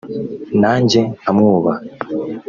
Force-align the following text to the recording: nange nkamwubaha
nange 0.61 1.01
nkamwubaha 1.19 1.81